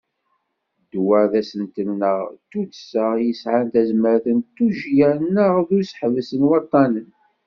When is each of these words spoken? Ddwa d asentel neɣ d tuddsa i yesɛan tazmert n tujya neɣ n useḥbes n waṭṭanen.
Ddwa 0.81 1.21
d 1.31 1.33
asentel 1.41 1.89
neɣ 1.99 2.17
d 2.29 2.35
tuddsa 2.51 3.05
i 3.17 3.23
yesɛan 3.27 3.67
tazmert 3.73 4.25
n 4.37 4.39
tujya 4.55 5.11
neɣ 5.35 5.55
n 5.63 5.75
useḥbes 5.79 6.29
n 6.39 6.41
waṭṭanen. 6.49 7.09